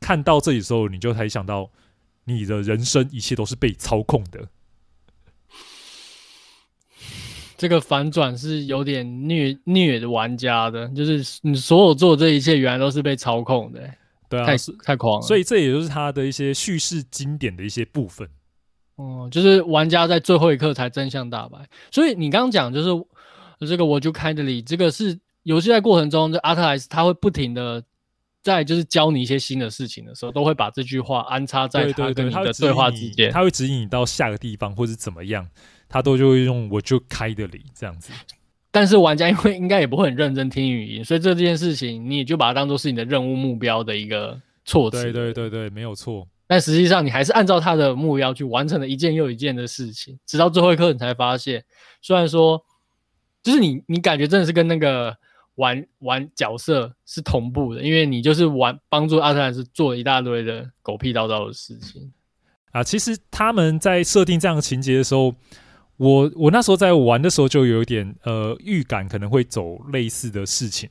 [0.00, 1.70] 看到这里的时候，你就才想到，
[2.34, 4.48] 你的人生一切都是被操控的。
[7.56, 13.80] 这个反转是有点虐虐的玩家的，就是你所有做的这一切，原来都是被操控的，
[14.30, 15.26] 对啊，太太狂了。
[15.26, 18.26] 所以这也就是他的一些叙事经典的一些部分。
[18.96, 21.58] 哦、嗯，就是玩家在最后一刻才真相大白。
[21.90, 22.88] 所以你刚刚讲就是
[23.66, 27.84] 这个 Would you kindly，这个是游戏在过程中，这阿特莱斯他会不停的
[28.42, 35.48] 在就是教你一些新的事情的时候，都会把这句话安插在他跟你的对话之间，他会指引你到下个地方或是怎么样。
[35.92, 38.12] 他都就会用我就开的里这样子，
[38.70, 45.02] 但是玩家因为应该也不会很认真听语音，所以这件事情你也就把它当做是你的任务目标的一个措辞。
[45.02, 46.28] 对对对对，没有错。
[46.46, 51.64] 但实际上你还是按照他的目标去完成了一件又一件的事情，直到最后一刻你才发现，
[52.00, 52.64] 虽然说
[53.42, 55.16] 就是你你感觉真的是跟那个
[55.56, 62.12] 玩玩角色是同步的，因为你就是玩帮助阿特兰斯做一大堆的狗屁叨叨的事情
[62.72, 62.82] 啊。
[62.82, 65.34] 其实他们在设定这样的情节的时候，
[65.96, 70.88] 我我那时候在玩的时候就有一点呃预感可能会走类似的事情，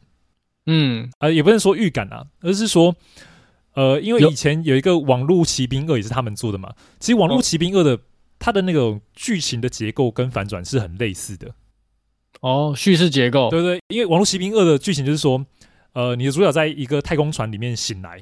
[0.66, 2.96] 嗯啊，也不能说预感啊，而是说。
[3.76, 6.74] 呃，因为以前有一个《网络骑兵二》也是他们做的嘛。
[7.00, 7.98] 其实《网络骑兵二》的
[8.38, 11.54] 它的那种剧情的结构跟反转是很类似的。
[12.42, 15.46] 哦，叙事结构，对对，因为《网络奇兵二》的剧情就是说，
[15.94, 18.22] 呃，你的主角在一个太空船里面醒来，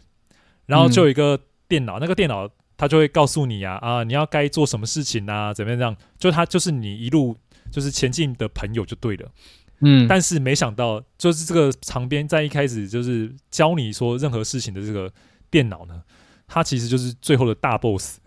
[0.66, 7.38] 然后就有一个电脑，嗯、那个电脑它就会告诉你啊啊，你要该做什么事情啊，怎么样这样，就它就是你一路
[7.72, 9.30] 就是前进的朋友就对了。
[9.82, 15.12] 嗯，但是没想到，就是这个长边在一开始就是教你说任何事情的这个。
[15.50, 16.04] 电脑呢，
[16.46, 18.20] 它其实就是最后的大 boss，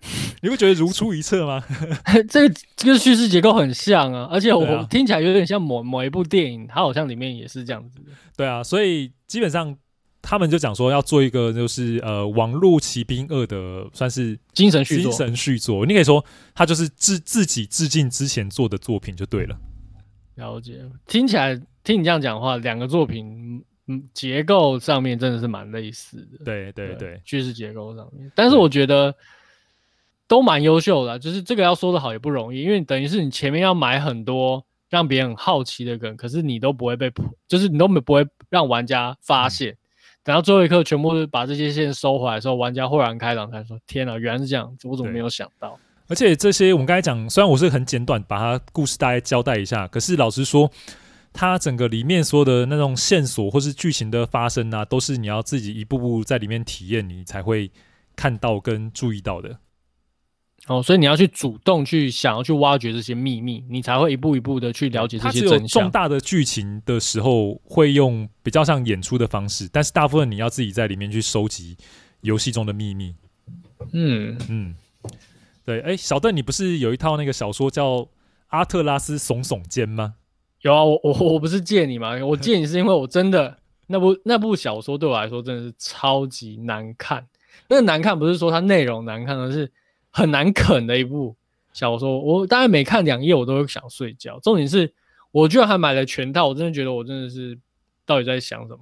[0.42, 1.62] 你不觉得如出一辙吗？
[2.30, 8.12] 这个这个叙事结构很像啊，而且我听起来有点像某某一部电影，它好像里面也是这样子的。
[8.36, 9.76] 对啊，所以基本上
[10.22, 15.84] 他们就讲说要做一个就是呃《网络骑兵二》的算是精神续作，精神续作。
[15.84, 19.58] 你可以说他就是致自己致敬之前做的作品就对了。
[20.36, 23.64] 了解，听起来听你这样讲的话，两个作品。
[23.90, 29.14] 嗯，结构上面真的是蛮类似的，对对对，叙事结构上面，但是我觉得
[30.28, 37.10] 都蛮优秀的，就是这个要说的好也不容易，因为等于是你前面要埋很多让别人好奇的梗，可是你都不会被，
[37.48, 39.78] 就是你都没不会让玩家发现，嗯、
[40.22, 45.76] 等到最后一刻全部是把这些线收回来的时候，玩家豁然开朗，才说天哪，原来是这样，我怎么没有想到？
[46.06, 50.70] 而且这些我们刚才讲，虽然我是很简短把它故事大概交代一下，可是老实说。
[51.30, 57.70] 它整个里面说的那种线索或是剧情的发生啊，都是你要自己一步步在里面体验，你才会
[58.16, 59.56] 看到跟注意到的。
[60.68, 65.50] 哦，所以你要去主动去想要去挖掘这些秘密，你才会一步一步的去了解这些真相。
[65.50, 71.76] 它只有重大的剧情的时候会用比较像演出的方式，但是大部分你要自己在里面去收集
[72.20, 73.14] 游戏中的秘密。
[73.92, 74.74] 嗯嗯，
[75.64, 77.96] 对，哎，小邓，你不是有一套那个小说叫
[78.48, 80.14] 《阿特拉斯耸耸肩》吗？
[80.60, 82.14] 有啊，我我我不是借你吗？
[82.24, 87.26] 我借你是因为我真的那部那部小说对我来说真的是超级难看。
[87.68, 89.70] 那个难看不是说它内容难看，而是
[90.18, 91.36] 很难啃的一部
[91.72, 92.18] 小说。
[92.20, 94.40] 我大概每看两页我都会想睡觉。
[94.40, 94.92] 重点是
[95.30, 97.56] 我居然还买了全套，我真的觉得我真的是
[98.04, 98.80] 到底在想什么？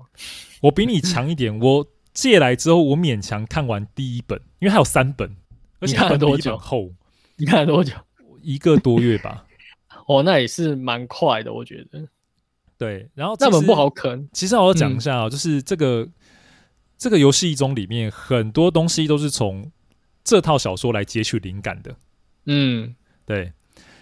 [0.62, 5.36] 我比你强一点，我借来之后我勉强看完第一本，因为还有三本，
[5.80, 6.56] 而且看了多久？
[6.56, 6.90] 厚，
[7.36, 7.92] 你看了多久？
[8.40, 9.44] 一个多月吧。
[10.08, 12.08] 哦，那也是蛮快的，我觉得。
[12.78, 14.28] 对，然后那本不好啃。
[14.32, 16.08] 其实我要讲一下啊、喔，嗯、就是这个
[16.96, 19.70] 这个游戏中里面很多东西都是从
[20.26, 21.94] 这套小说来截取灵感的。
[22.46, 23.52] 嗯，对，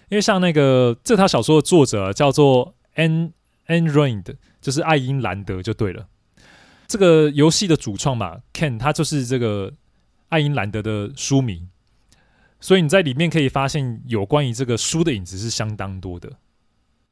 [0.08, 3.32] 因为像那个这套小说的作者叫做 Ayn
[3.66, 6.08] Ayn Rand，就是爱因兰德就对了。
[6.86, 9.74] 这个游戏的主创嘛，Ken，他就是这个
[10.30, 11.68] 爱因兰德的书迷。
[12.60, 16.32] 所以你在里面可以发现有关于这个书的影子是相当多的。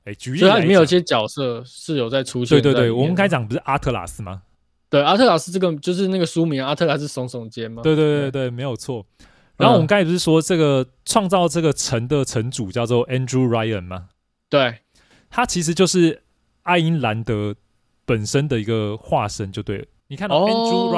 [0.04, 2.62] 哎，举例，所以它里面有些角色是有在出现在。
[2.62, 4.42] 对对对，我们刚才讲不是阿特拉斯吗？
[4.92, 7.80] 对，阿特拉斯这个就是那个书名，阿特拉斯耸耸肩嘛？
[7.82, 9.06] 对对对对，对没有错。
[9.56, 14.08] 然后我们刚才不是说这个创造这个城的城主叫做 Andrew Ryan 吗？
[14.50, 14.80] 对，
[15.30, 16.20] 他其实就是
[16.64, 17.54] 爱因兰德
[18.04, 19.86] 本身的一个化身，就对了。
[20.08, 20.94] 你看到 Andrew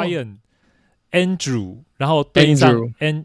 [1.12, 3.24] Ryan，Andrew，然后对上 N。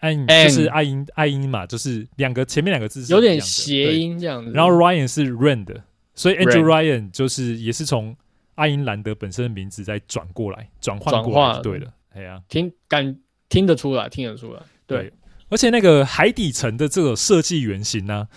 [0.00, 4.50] 艾因就是爱因，爱因嘛，就是两个前面两个字是有点谐音这样子。
[4.50, 5.80] 然后 Ryan 是 Rand，
[6.16, 8.16] 所以 Andrew Ryan 就是也是从
[8.62, 15.12] 艾因兰德本身的名字再转过来转换过来，对了，哎呀，听感听得出来，听得出来，对。
[15.48, 18.28] 而且那个海底城的这个设计原型呢，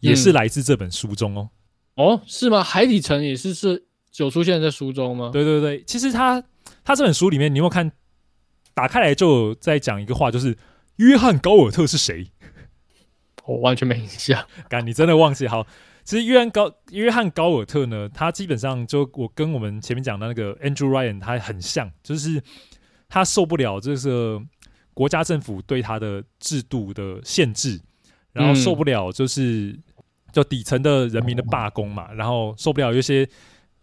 [0.00, 1.50] 也是来自这本书中哦。
[1.94, 2.62] 哦，是吗？
[2.62, 5.30] 海底城也是是有出现在书中吗？
[5.32, 6.42] 对对对，其实他
[6.84, 7.90] 他这本书里面，你有没有看？
[8.74, 10.56] 打开来就在讲一个话，就是。
[10.96, 12.30] 约翰高尔特是谁？
[13.46, 14.44] 我完全没印象。
[14.68, 15.48] 干，你真的忘记？
[15.48, 15.66] 好，
[16.10, 22.42] 其实约翰高约翰高尔特呢，他基本上就我跟我们前面讲的那个 Andrew Ryan 他很像，就是
[23.08, 24.42] 他受不了这个
[24.92, 27.80] 国家政府对他的制度的限制，
[28.32, 29.78] 然后受不了就是
[30.32, 33.24] 就底层的人民的罢工嘛，然后受不了有些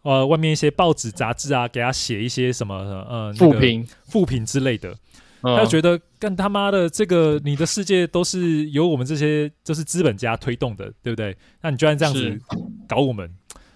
[0.02, 2.76] 呃外面一些报纸杂志啊给他写一些什么
[3.10, 4.94] 呃负评负评之类的。
[5.42, 11.36] 他就觉得干他妈的这个，你的世界都是由我们这些就是资本家推动的，对不对？
[11.62, 12.40] 那你居然这样子
[12.88, 13.30] 搞我们，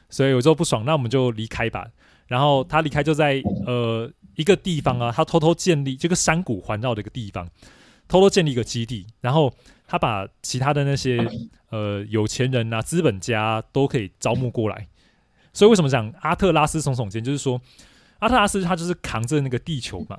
[0.09, 1.87] 所以有时候不爽，那我们就离开吧。
[2.27, 7.47] 然后他离开就在呃一个地方啊，他偷偷建立这个山谷环绕的一个地方，
[8.07, 9.53] 偷偷建立一个基地，然后
[9.85, 11.27] 他把其他的那些
[11.69, 14.87] 呃有钱人啊、资本家都可以招募过来。
[15.53, 17.21] 所以为什么讲阿特拉斯耸耸肩？
[17.21, 17.61] 就是说
[18.19, 20.17] 阿特拉斯他就是扛着那个地球嘛，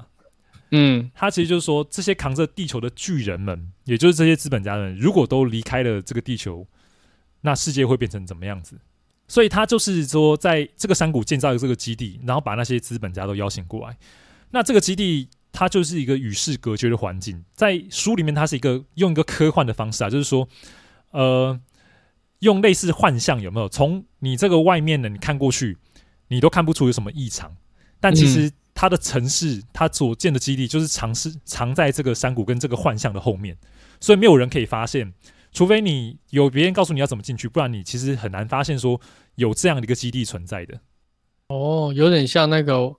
[0.72, 6.66] 嗯，他其实就是说这些扛着地球的巨人们，也就是这些资本家们，如果都离开了这个地球，
[7.42, 8.76] 那世界会变成怎么样子？
[9.28, 13.96] 所以他就是说，在这个山谷建造一个这个基地，然后把那些资本家都邀请过来。
[14.50, 17.42] 那这个基地它就是一个与世隔绝的环境。
[17.54, 20.46] 在书里面，它是一个用一个科幻的方式啊，就是说，
[21.10, 21.58] 呃，
[22.40, 23.68] 用类似幻象有没有？
[23.68, 25.78] 从你这个外面呢，你看过去，
[26.28, 27.56] 你都看不出有什么异常。
[28.00, 28.50] 但其实
[28.82, 33.56] 它的城市，它所建的基地，就是藏是藏在这个山谷跟这个幻象的后面，
[34.00, 35.14] 所以没有人可以发现。
[35.52, 39.00] 除非你有别人告诉你要怎么进去，不然你其实很难发现说
[39.36, 40.80] 有这样的一个基地存在的。
[41.46, 42.92] 哦，有点像那个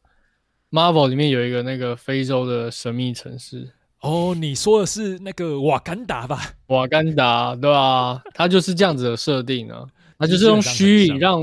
[0.72, 3.74] Marvel 里面有一个那个非洲的神秘城市。
[4.00, 6.54] 哦，你说的是那个瓦干达吧？
[6.68, 9.86] 瓦干达，对啊，它就是这样子的设定啊。
[10.18, 11.42] 它就是用虚拟让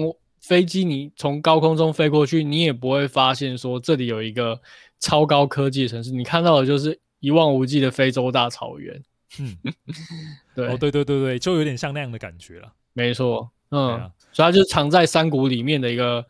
[0.50, 4.60] 飞机你从高空中飞过去，你也不会发现说这里有一个
[4.98, 9.00] 超高科技的城市，你看到的就是一望无际的非洲大草原。
[9.38, 9.56] 嗯，
[10.56, 12.72] 对，哦，对对对对，就有点像那样的感觉了。
[12.94, 16.26] 没错，嗯，啊、所以它就是藏在山谷里面的一个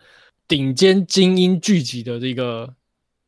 [0.46, 2.74] 顶尖精英聚集的这个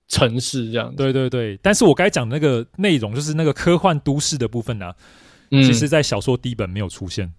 [0.09, 0.96] 城市，这样子。
[0.96, 4.96] 对对对，但是我该讲的那个内容，就是那个科幻都市的部分呢、啊，
[5.52, 7.33] 嗯、其实在小说第一本没有出现，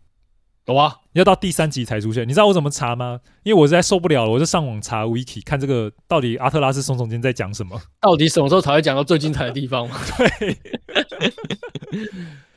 [0.65, 2.26] 有啊，要到第三集才出现。
[2.26, 3.19] 你知道我怎么查吗？
[3.43, 9.89] 因为我实在受不了了，我就上网查 Wiki 看这个到底阿特拉斯耸耸肩在讲什么，到底什么时候才会讲到最精彩的地方？
[10.17, 10.58] 对。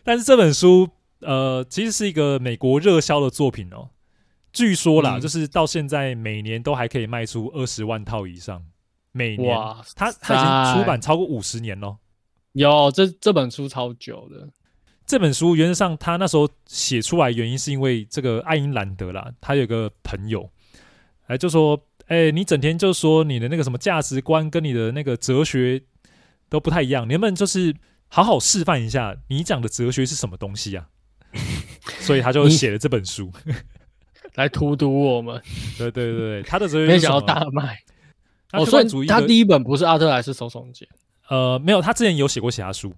[0.04, 0.88] 但是这本书，
[1.20, 3.90] 呃，其实是一个美国热销的作品哦。
[4.52, 8.64] 据说啦，嗯、就是到现在每年都还可以卖出二十万套以上。
[9.10, 11.96] 每年，哇它它已经出版超过五十年了。
[12.52, 14.48] 有这这本书超久的。
[15.06, 20.50] 这本书原则上，他那时候写出来原因是因为这个爱因兰德啦，他有个朋友，
[21.26, 25.80] 哎，就说，哎，你整天就说你的那个什么价值观跟你的那个哲学
[26.48, 27.74] 都不太一样，你能不能就是？
[28.08, 30.86] 好好示范一下，你讲的哲学是什么东西啊？
[31.98, 33.32] 所以他就写了这本书
[34.36, 35.42] 来荼毒我们。
[35.76, 37.76] 对对对，他的哲学没想到大卖。
[38.52, 40.88] 哦，所以他第一本不是阿特莱斯耸耸肩？
[41.28, 42.94] 呃，没有，他之前有写过其他书。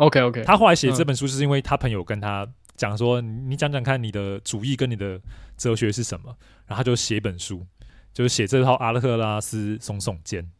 [0.00, 5.20] OK OK，他后来写这本书是因为他朋友跟他讲说：“你讲讲看，你的主义跟你的
[5.56, 6.34] 哲学是什么？”
[6.66, 7.66] 然后他就写一本书，
[8.12, 10.50] 就是写这套阿勒特拉斯耸耸肩。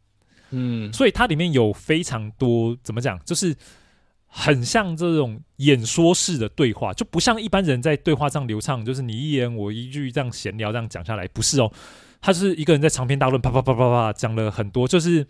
[0.51, 3.55] 嗯，所以它里面有非常多怎么讲，就是。
[4.33, 11.69] 很像这种演说式的对话，就不像一般人在对话上流畅，就是你一言我一句这样闲聊这样讲下来，不是哦，
[12.21, 15.27] 他是一个人在长篇大论啪啪啪啪啪讲了很多，就是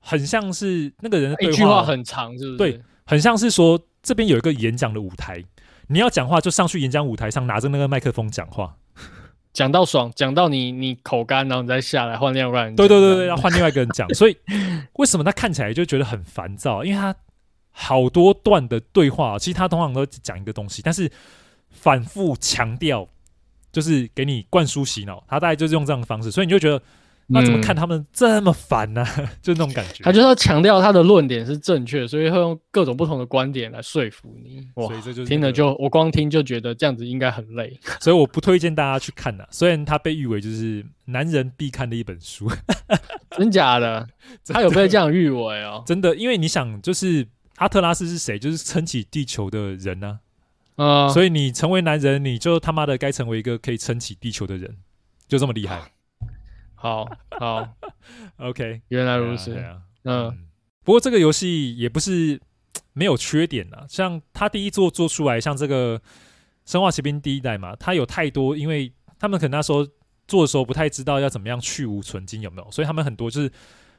[0.00, 2.56] 很像是那个人的对话，一句话很长，是不是？
[2.56, 5.42] 对，很像是说这边有一个演讲的舞台，
[5.86, 8.76] 你要讲话就上去演讲舞台上拿着那个麦克风讲话，
[9.52, 14.36] 讲到爽，讲到你你口干，然后你再下来换另外一个人，对对对对，要换另外一个人讲，所以
[14.94, 16.84] 为什么他看起来就觉得很烦躁？
[16.84, 17.14] 因为他。
[17.78, 21.12] 好多段的对话，其实他通常都讲一个东西，但是
[21.68, 23.06] 反复强调，
[23.70, 25.22] 就是给你灌输洗脑。
[25.28, 26.82] 他大概就是用这样的方式，所以你就觉得，
[27.28, 29.04] 那怎么看他们这么烦呢？
[29.18, 30.04] 嗯、 就那种感觉。
[30.04, 34.66] 他就是要强调他的论点是正确，所以会用各种不同的观点来说服你。
[34.74, 39.44] 哇，所以这就是听了就我光听就觉得这样子应该很累，所以我不推荐大家去看呐。
[39.50, 42.50] 虽然他被誉为就是男人必看的一本书，
[43.36, 44.06] 真假的？
[44.48, 45.82] 他有被这样誉为哦？
[45.86, 47.26] 真的，因为你想就是。
[47.58, 48.38] 阿特拉斯是谁？
[48.38, 50.20] 就是撑起地球的人呢、
[50.74, 51.08] 啊。
[51.08, 54.76] 所以你成为男人，你就他妈的该成为一个可以撑起地球的人，
[55.26, 55.80] 就这么厉害。
[56.76, 57.04] 好
[57.40, 57.68] 好，
[58.38, 59.54] OK，原来如此。
[59.58, 60.46] 啊啊、嗯，
[60.84, 62.40] 不过这个游戏也不是
[62.92, 63.84] 没有缺点啊。
[63.88, 65.98] 像他第一作做出来，像这个
[66.64, 69.84] 《生化奇兵》第一代嘛，他有太多，因为他们可能那时候
[70.28, 72.70] 做的时候不太知道要怎么样去无存菁，有没有？
[72.70, 73.50] 所以他们很多就是。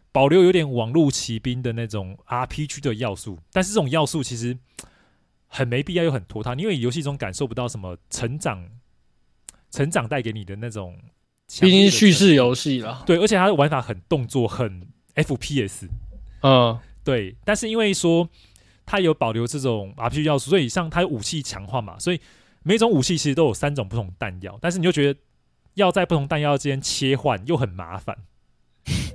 [0.09, 4.57] 保留有点网络骑兵的那种 RPG 的要素，但是这种要素其实
[5.47, 8.67] 很没必要又很拖沓，因为游戏中感受不到什么成长，
[9.69, 10.97] 成长带给你的那种。
[11.61, 14.85] 毕竟是叙事游戏了，对，而且它的玩法很动作，很
[15.15, 15.87] FPS。
[16.41, 17.35] 嗯，对。
[17.45, 18.29] 但是因为说
[18.85, 22.19] 它有保留这种 RPG 要素，所以像它有武器强化嘛，所以
[22.63, 25.19] 每种武器其实都有三种不同弹药，但是你就觉得
[25.75, 28.15] 要在不同弹药之间切换又很麻烦。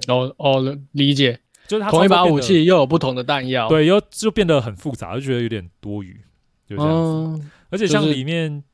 [0.09, 6.19] 哦哦，理解，就是它同一把武器又有不同的弹药，对，又就变得很复杂，就觉得有点多余，
[6.67, 7.45] 就这样子。
[7.45, 8.65] 嗯、而且像里面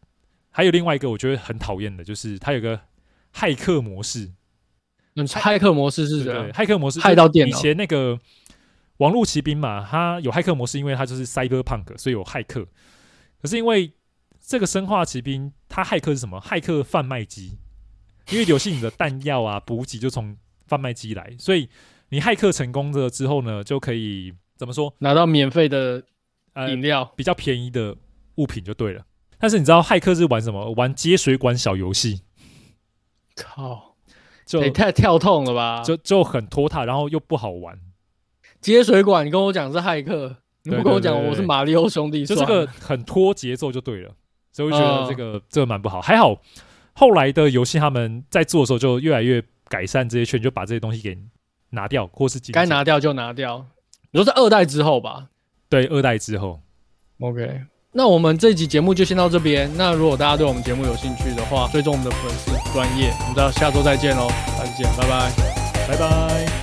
[0.51, 2.81] 还有另外一个我觉得很讨厌的，就是它有个
[3.35, 4.33] 骇客模式，
[5.15, 7.57] 嗯，骇客模式是什么，骇客模式骇到电脑。
[7.57, 8.19] 以前那个
[8.99, 12.67] 网络骑兵嘛，它有骇客模式，因为它就是 cyberpunk，所以有骇客。
[13.41, 13.93] 可是因为
[14.45, 16.41] 这个生化骑兵，它骇客是什么？
[16.41, 17.59] 骇客贩卖机，
[18.31, 21.69] 因为游戏里的弹药啊、补给就从贩卖机来，所以
[22.09, 24.93] 你骇客成功了之后呢，就可以怎么说？
[24.99, 26.03] 拿到免费的
[26.69, 27.97] 饮料、呃，比较便宜的
[28.37, 29.05] 物品就对了。
[29.39, 30.73] 但是你知道骇客是玩什么？
[30.73, 32.23] 玩接水管小游戏。
[33.39, 33.95] 靠，
[34.45, 35.83] 就也太跳痛了吧？
[35.83, 37.79] 就就很拖沓，然后又不好玩。
[38.61, 44.13] 接水管，你跟我讲是骇客，你不跟我讲我是马里奥兄弟，就这个很拖节奏就对了。
[44.53, 46.01] 所以我觉得这个、呃、这个蛮不好。
[46.01, 46.37] 还好
[46.95, 51.17] 后来的游戏他们在做的时候就越来越改善这些圈，就把这些东西给
[51.71, 53.65] 拿掉，或是该拿掉就拿掉。
[54.11, 55.29] 你说是二代之后吧？
[55.69, 56.61] 对，二代之后。
[57.21, 57.63] OK。
[57.99, 59.69] 那我们这集节目就先到这边。
[59.77, 65.33] 那如果大家对我们节目有兴趣的话，追踪我们的粉丝专业，我们到下周再见喽，大家见，拜拜，
[65.89, 66.58] 拜拜。